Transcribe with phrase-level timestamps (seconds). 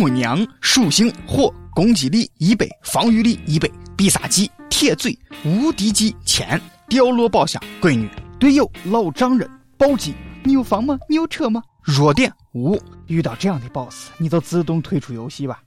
[0.00, 5.14] 母娘属性火，攻击力一百，防御力一百，必杀技铁嘴，
[5.44, 8.08] 无敌技钱，掉落宝箱闺女，
[8.38, 10.98] 队友老丈人暴击，你有房吗？
[11.06, 11.62] 你有车吗？
[11.82, 15.60] 弱点五，遇到这样的 boss，你就自动退出游戏吧。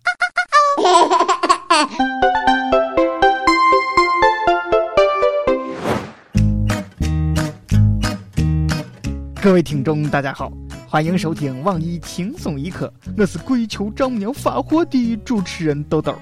[9.40, 10.52] 各位听众，大家好，
[10.94, 16.14] 欢迎收听网易轻松一刻，我是跪求丈母娘发货的主持人豆豆。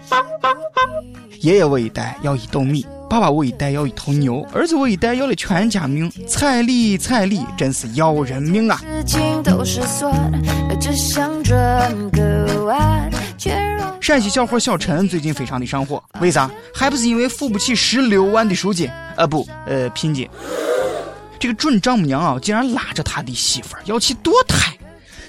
[1.41, 8.79] 爷爷我一代要一斗米，爸爸我一代要一头牛，儿子我一代要了全家命，彩礼彩礼真是要人命啊！
[13.99, 16.49] 陕西小伙小陈最近非常的上火，为啥？
[16.73, 18.89] 还不是因为付不起十六万的赎金？
[19.17, 20.29] 啊不，呃，聘金。
[21.41, 24.77] 这个准丈母娘啊，竟然拉着他的媳妇儿要去堕胎，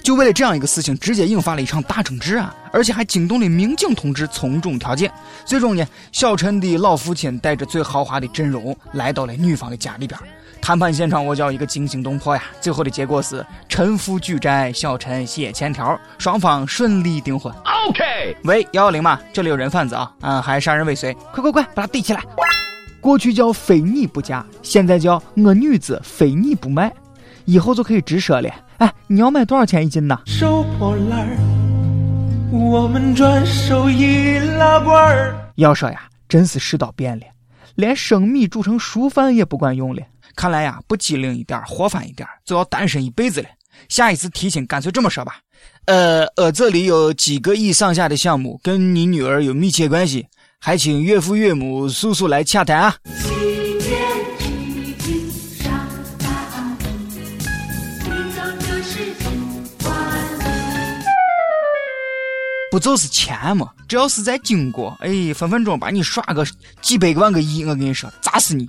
[0.03, 2.55] 就为了这样一个事情，直接引发了一场大争执啊！
[2.71, 5.11] 而且还惊动了民警同志从重调解。
[5.43, 10.19] 最终呢，小陈的老父亲带着最豪华的阵容来到了女方的家里边。
[10.61, 12.43] 谈判现场我叫一个惊心动魄呀！
[12.61, 17.51] 最后的结果是陈父举债，小陈写欠条，双方顺利订婚。
[17.89, 22.21] OK，喂幺幺零嘛，这里有人贩子啊，嗯，还杀人未遂，快快快，把他逮起来！
[23.03, 26.89] 过去叫非你不嫁，现在叫我女子非你不卖，
[27.43, 28.49] 以后就可以直说了。
[28.77, 30.17] 哎，你要买多少钱一斤呢？
[30.25, 31.37] 收破烂儿，
[32.49, 35.37] 我们转手易拉罐儿。
[35.55, 37.25] 要说呀，真是世道变了，
[37.75, 40.01] 连生米煮成熟饭也不管用了。
[40.33, 43.49] 看来呀，不机灵一点，活泛一点，就要单身一辈子了。
[43.89, 45.39] 下一次提亲，干脆这么说吧。
[45.87, 50.25] 呃呃，这里有几个亿上下的项目，跟你女儿有密切关系。
[50.65, 52.95] 还请岳父岳母、叔叔来洽谈啊！
[62.71, 63.71] 不就是钱吗？
[63.89, 66.47] 只要是在经过，哎，分分钟把你刷个
[66.81, 68.65] 几百万个亿，我跟你说，砸死你！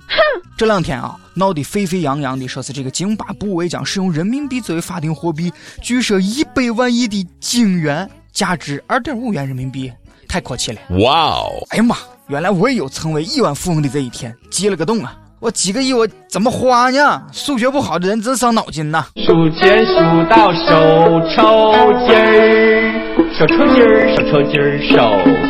[0.57, 5.49] 这两天啊，闹得沸沸扬扬的，说是这个津巴布韦将使用人民币作为法定货币，
[5.81, 9.89] 据说一百万亿的金元，价值二点五元人民币。
[10.27, 10.79] 太阔气了！
[10.99, 11.49] 哇哦！
[11.69, 11.95] 哎呀妈，
[12.27, 15.15] 原来我也有成为亿万富翁的这一天，激了个动啊！
[15.39, 17.21] 我几个亿我怎么花呢？
[17.31, 19.07] 数学不好的人真伤脑筋呐！
[19.15, 19.93] 数钱数
[20.29, 21.73] 到手抽
[22.07, 24.95] 筋儿，手抽筋儿，手抽筋儿，手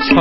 [0.09, 0.15] 抽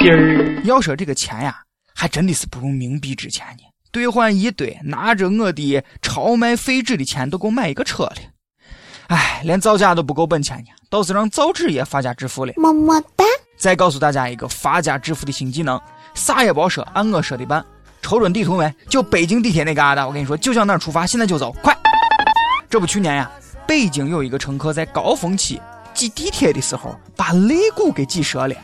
[0.00, 0.62] 筋儿。
[0.64, 1.56] 要说这个钱呀，
[1.94, 3.62] 还真的是不如冥币值钱呢。
[3.92, 8.16] 兑换一堆，拿着我的超卖废纸的钱都够买一个车了。
[9.08, 12.52] 哎，连造假都不够本钱呢，倒是让造纸业发家致富了。
[12.56, 13.24] 么么哒！
[13.64, 15.80] 再告诉大家一个发家致富的新技能，
[16.12, 17.64] 啥也别说，按我说的办。
[18.02, 18.74] 瞅准地图没？
[18.90, 21.74] 就北京地铁那嘎达，我跟你说，就向那儿出发，现在就走，快！
[22.68, 23.30] 这不去年呀，
[23.66, 25.58] 北京有一个乘客在高峰期
[25.94, 28.54] 挤地铁的时候，把肋骨给挤折了。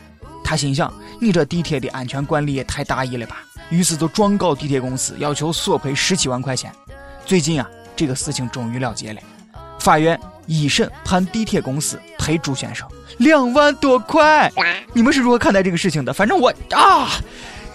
[0.45, 3.39] 他心想，你这地铁的安全管理也太大意了吧？
[3.71, 6.71] 于是就状告地铁公司，要求索赔十七万块钱。
[7.25, 7.67] 最近啊，
[7.97, 9.21] 这个事情终于了结了，
[9.79, 10.21] 法院。
[10.47, 11.97] 一审判地铁公司
[12.31, 12.87] 赔朱先生
[13.19, 14.49] 两万多块，
[14.93, 16.13] 你们是如何看待这个事情的？
[16.13, 17.11] 反正我啊，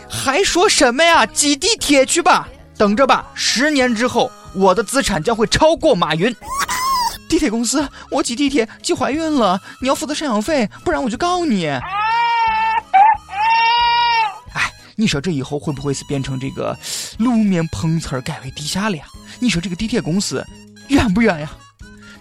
[0.09, 1.25] 还说什么呀？
[1.25, 6.33] 挤地铁去吧，等着吧，十年之后我的资产将会超过马云。
[7.27, 11.67] 地铁公司，我挤地铁挤怀孕了，你要负责赡养费，不然我就告你。
[11.67, 11.81] 哎，
[14.95, 16.73] 你说这以后会不会是变成这个
[17.17, 19.03] 路面碰瓷儿改为地下了呀？
[19.37, 20.41] 你说这个地铁公司
[20.87, 21.51] 冤不冤呀？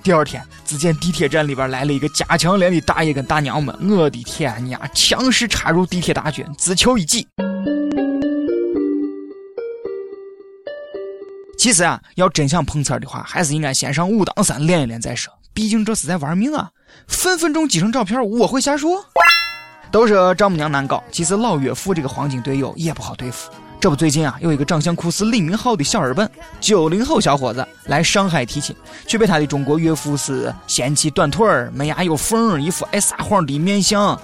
[0.05, 7.27] 第二天，只见地铁站里边来了一个加强连的大爷跟大娘们，我的天呀，强势插入地铁大军，只求一击。
[11.57, 16.69] 其实啊，要真想碰瓷儿的话，还是应该先上武当山练一练再说，毕竟这是在玩命啊！
[17.09, 19.03] 分分钟挤成照片，我会瞎说。
[19.91, 23.51] 都说丈母娘难搞，其实老岳父这个黄金队友也不好对付。
[23.85, 26.27] 这不，最近啊，有一个长相酷似李明浩的小日本
[26.59, 28.75] 九零后小伙子来上海提亲，
[29.07, 34.19] 却被他的中国岳父是嫌弃短腿儿、门牙有缝、一副爱撒谎的面相，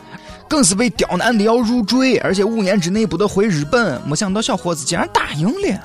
[0.48, 4.00] 更是被刁难的要入赘，而且五年之内不得回日本。
[4.06, 5.78] 没想到小伙子竟然答应了。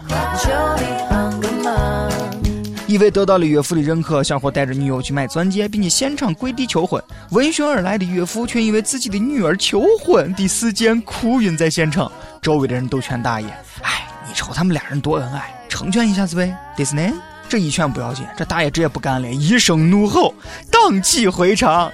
[2.88, 7.04] 以为得到了岳父的认可，小伙带着女友去买钻戒，并且现场跪地求婚。
[7.32, 12.12] 闻讯而来的岳父却因为自己的女儿求婚的事件哭晕在现场。
[12.44, 13.48] 周围的人都劝大爷
[13.82, 17.12] ：“哎，你瞅他们俩人多恩爱，成全一下子呗。”迪斯尼
[17.50, 20.36] 这一劝不要紧，这大爷直接不干了，一声怒吼，
[20.70, 21.90] 荡气回肠：“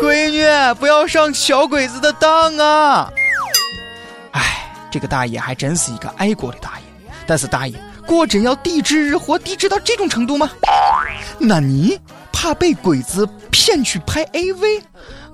[0.00, 3.12] 闺女，不要上小鬼子的当啊！”
[4.32, 7.78] 哎，这个大爷还真是一个爱国的大爷，但是大爷。
[8.06, 10.48] 果真要抵制日货，抵制到这种程度吗？
[11.38, 11.98] 那你
[12.32, 14.80] 怕被鬼子骗去拍 AV。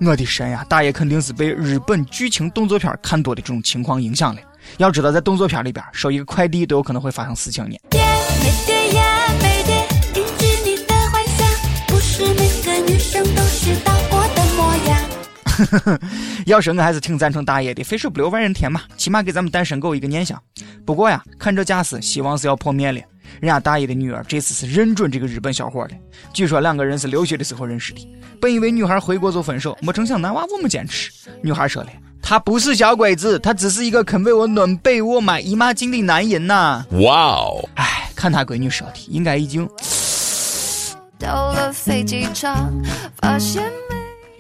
[0.01, 0.65] 我的神呀！
[0.69, 4.41] 大爷肯定是被日本剧情动作片看多的这种情况影响了。
[4.79, 7.77] 要知道，在动作片里边，收一个快递都有可能会发生事情呢。
[16.47, 20.41] 要是我还是挺赞成大爷的，肥水不流外人田嘛，起码给咱们单身狗一个念想。
[20.85, 23.01] 不过呀，看这架势，希望是要破灭了。
[23.41, 25.91] 人家大爷的女儿这次是认准这个日本小伙了。
[26.35, 28.07] 据说两个人是留学的时候认识的。
[28.41, 31.11] 本以为女孩回国就分手，没成想男娃我们坚持。
[31.41, 31.89] 女孩说了，
[32.21, 36.85] 他不是小鬼子，他只是一个肯为我暖被窝、买姨妈巾的男人呐。
[36.91, 37.69] 哇哦！
[37.77, 39.69] 哎，看他闺女说的，应该已经
[41.19, 42.71] 到了飞机场，
[43.21, 43.63] 发现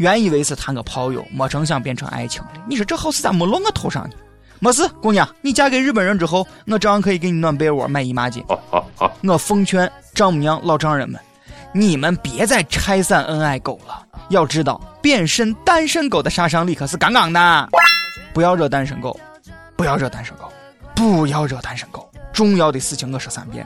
[0.03, 2.49] 原以为是谈个炮友，没成想变成爱情了。
[2.69, 4.17] 你说这好事咋没落我头上呢？
[4.59, 8.45] 没事，姑娘，你嫁给日本人之后，我照样可以给你暖被窝、买姨妈巾。
[9.23, 11.21] 我奉劝丈母娘、老丈人们，
[11.73, 14.05] 你们别再拆散恩爱狗了。
[14.31, 17.69] 要知道，变身单身狗的杀伤力可是杠杠的。
[18.35, 19.19] 不要惹单身狗，
[19.77, 20.53] 不要惹单身狗，
[20.97, 22.11] 不要惹单身狗。
[22.33, 23.65] 重要的事情我说三遍。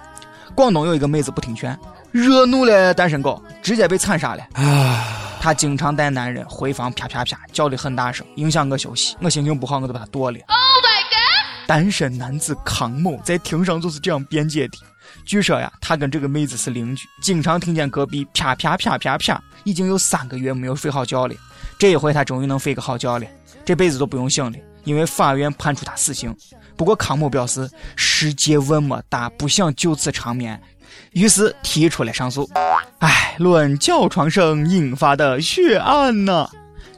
[0.54, 1.78] 广东有一个妹子不听劝，
[2.12, 4.42] 惹怒了单身狗，直接被惨杀了。
[4.52, 5.22] 啊。
[5.46, 9.16] 他经常带男人回房啪啪啪叫的很大声，影响我休息。
[9.20, 10.38] 我心情不好，我就把他剁了。
[10.48, 11.68] Oh my god！
[11.68, 14.78] 单身男子康某在庭上就是这样辩解的。
[15.24, 21.34] 据说呀，他跟这个妹子是邻居，经常听见隔壁啪啪啪啪啪，已经有三个月没有睡好觉了。
[21.78, 23.24] 这一回他终于能睡个好觉了，
[23.64, 26.36] 这辈子都不用醒了，因为法院判处他死刑。
[26.76, 30.60] 不过康某表示，世界问么大，不想就此长眠。
[31.12, 32.48] 于是提出了上诉。
[32.98, 36.48] 哎，论叫床声引发的血案呢？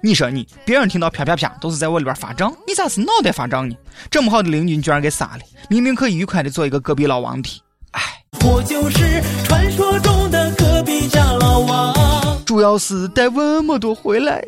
[0.00, 3.74] 你说你，别人听到啪啪啪都是在我里边发胀，你咋是脑袋发胀呢？
[4.10, 7.62] 这么好的邻居，你居然给杀了，明明可以愉快的做一个隔壁老王的。
[7.92, 8.00] 哎，
[8.44, 12.44] 我就是传说中的隔壁家老王。
[12.44, 14.42] 主要是带那么多回来，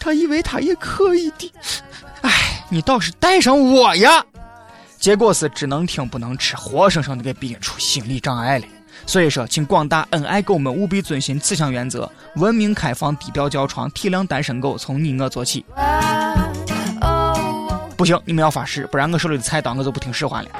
[0.00, 1.52] 他以为他也可以的。
[2.22, 4.24] 哎，你倒是带上我呀！
[5.02, 8.64] 结果是只能听不能吃，活生生的给逼出心理障碍了。
[9.04, 15.64] 所以说，请广大恩爱狗们务必遵循此项原则，文明开放，低调叫床，体谅单身狗，从你我做起。
[17.96, 20.50] 不行，你们要发誓，不然我手里的菜刀我就不听使唤了。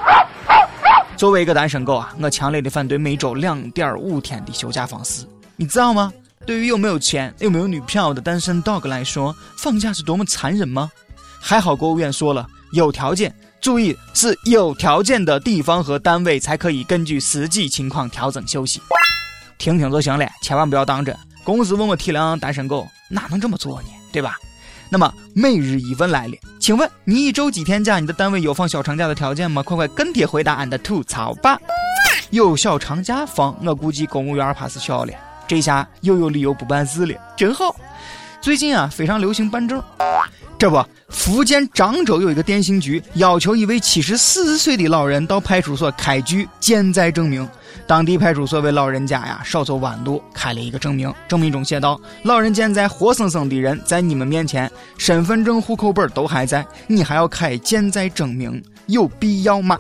[1.17, 5.25] 作为一个单身狗啊，我强烈的反对每周两点五天的休假方式。
[5.55, 6.13] 你知道吗？
[6.45, 10.91] 对于有没有钱、有没有女票的单身 dog 来说，放假是多么残忍吗？
[11.41, 13.33] 还好国务院说了，有条件。
[13.63, 18.83] 注意，是有条件的地方和单位才可以根据实际情况调整休息。
[19.57, 21.17] 听听就行了，千万不要当真。
[21.45, 23.89] 公司问我体谅单身狗，哪能这么做呢？
[24.13, 24.37] 对吧？
[24.91, 28.01] 那么每日一问来了，请问你一周几天假？
[28.01, 29.63] 你的单位有放小长假的条件吗？
[29.63, 31.57] 快快跟帖回答俺的吐槽吧。
[32.31, 35.13] 有小长假放，我估计公务员怕是笑了。
[35.47, 37.77] 这下又有理由不办事了，真好。
[38.43, 39.81] 最近啊，非常流行办证。
[40.59, 47.49] 这不，福建漳州有一个电信局要求一位七十四岁的老人到派出所开具健在证明。
[47.87, 51.13] 当地派出所为老人家呀少走弯路，开了一个证明。
[51.29, 54.69] 证明中写道：“老人健在，活生生的人在你们面前，
[54.99, 59.79] 身份证、户口本都还在，你还要开健在证明，有必要吗？”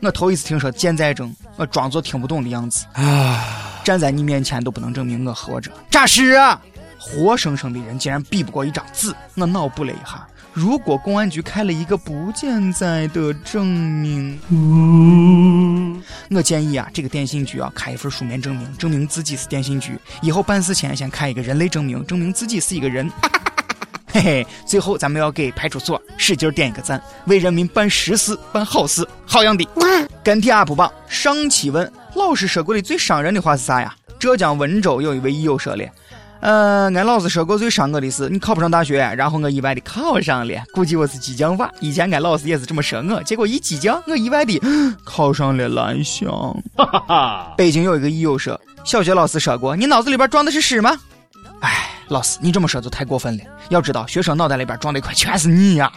[0.00, 2.86] 我头一次听说健在证，我装作听不懂的样子。
[2.92, 6.60] 啊，站在你面前都不能证明我活着，诈尸啊！
[6.98, 14.38] 活生生的人竟然比不过一张纸，我脑补了一下，如果公安局开了一个不健在的证明，
[16.30, 23.08] 我建议啊，这个电信局啊开一份书面证明，证明自己是电信局，以后办事前先开一个人类证明，证明自己是一个人。
[24.10, 29.68] 嘿嘿，最后咱们要给派出所使劲点一个赞，为人民办实事、办好事，好样的！
[30.24, 33.94] 跟帖 UP 榜上期问老师说过的最伤人的话是啥呀？
[34.18, 35.84] 浙江温州有一位益友说了。
[36.40, 40.62] 呃，俺老师说过最伤我的是你考不上大学，然后我意外的考上了。
[40.72, 44.60] 估计我是激将法，以前俺老师也是这么说我，结果一激将，我意外的
[45.04, 46.30] 考上了蓝翔。
[46.76, 50.96] 哈哈哈北京有一个益友说，小学老师说过，你脑子里边装的是屎吗？
[51.60, 53.42] 哎，老师，你这么说就太过分了。
[53.68, 55.90] 要知道，学生脑袋里边装的可全是你呀。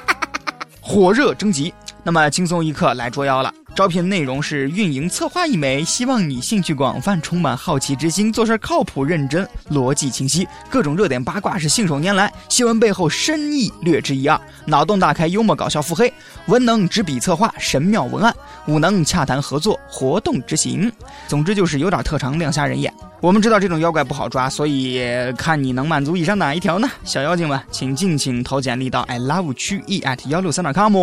[0.80, 3.52] 火热征集，那么轻松一刻来捉妖了。
[3.78, 16.12] 招聘内容是运营策划一枚，希望你兴趣广泛，充满好奇之心，做事靠谱认真，逻辑清晰，各种热点八卦是信手拈来，新闻背后深意略知一二，脑洞大开，幽默搞笑腹黑，
[16.48, 18.34] 文能执笔策划神妙文案，
[18.66, 20.92] 武能洽谈合作活动执行。
[21.28, 22.92] 总之就是有点特长，亮瞎人眼。
[23.20, 25.00] 我们知道这种妖怪不好抓，所以
[25.36, 26.90] 看你能满足以上哪一条呢？
[27.04, 30.96] 小妖精们，请尽情投简历到 i love 曲艺 at 幺六三点 com。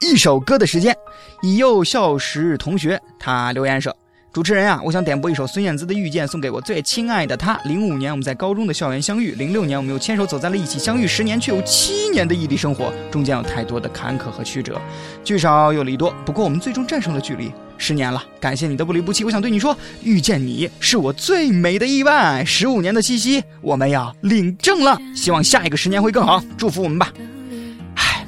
[0.00, 0.96] 一首歌的时间，
[1.42, 3.94] 已有小时同学他留言说
[4.32, 7.58] ：“主持人啊，我想点播一首孙燕姿的《遇见》，送给我最亲爱的他。
[7.64, 14.80] 零五年我们在高中的校园相遇，零六年我们又牵手走在了一起，相遇十年却有七年的异地生活，中间有太多的坎坷和曲折，
[15.24, 17.52] 聚少又离多，不过我们最终战胜了距离。
[17.76, 19.24] 十年了，感谢你的不离不弃。
[19.24, 22.44] 我想对你说，遇见你是我最美的意外。
[22.44, 27.12] 十五年的七夕，我们要领证了，希望下一个十年会更好，祝福我们吧。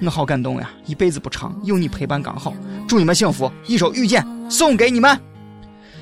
[0.00, 2.54] 唉，我好感动呀，一辈子不长，有你陪伴刚好。
[2.88, 5.18] 祝你们幸福，一首《遇见》送给你们。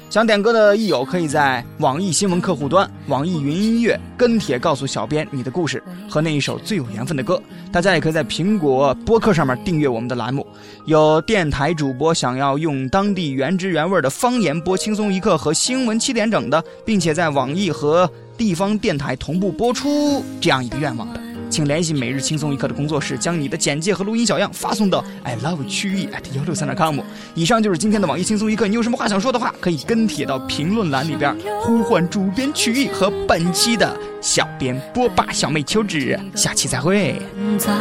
[0.09, 7.43] 想点歌的益友可以在网易新闻客户端、网易云音乐跟帖告诉小编你的故事和那一首最有缘分的歌。
[7.73, 10.47] 大家也可以在苹果播客上面订阅我们的栏目。
[10.87, 21.21] 有电台主播想要用当地原汁原味的方言播《轻松一刻》和新闻七点整的，并且在网易和地方电台同步播出这样一个愿望的。
[21.51, 26.99] 请联系每日轻松一刻的工作室，将你的简介和录音小样发送到 i love 曲艺 at 幺六三点 com。
[27.35, 37.21] 以上就是今天的网易轻松一刻，你有什么话想说的话，可以跟帖到评论栏里边，呼唤主编曲艺和本期的小编波霸小妹秋芷，下期再会。
[37.59, 37.73] 再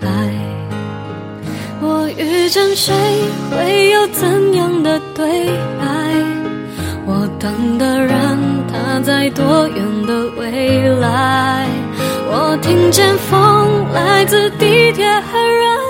[0.00, 0.34] 来，
[1.80, 2.94] 我遇见谁
[3.50, 5.46] 会有怎样的对
[5.78, 5.86] 白？
[7.06, 11.66] 我等的人他在多远的未来？
[12.32, 15.89] 我听见风来自地铁和人。